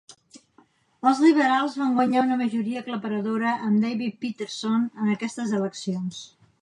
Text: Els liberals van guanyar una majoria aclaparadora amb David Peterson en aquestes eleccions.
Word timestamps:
Els 1.09 1.19
liberals 1.25 1.75
van 1.81 1.93
guanyar 1.99 2.23
una 2.29 2.37
majoria 2.39 2.81
aclaparadora 2.85 3.51
amb 3.69 3.85
David 3.87 4.17
Peterson 4.25 4.89
en 5.05 5.13
aquestes 5.19 5.55
eleccions. 5.61 6.25